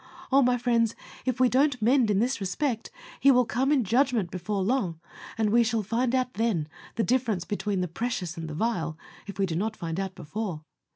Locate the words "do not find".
9.45-9.99